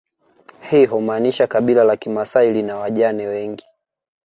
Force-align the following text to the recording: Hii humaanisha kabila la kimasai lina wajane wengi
Hii 0.61 0.85
humaanisha 0.85 1.47
kabila 1.47 1.83
la 1.83 1.97
kimasai 1.97 2.51
lina 2.53 2.75
wajane 2.77 3.27
wengi 3.27 3.65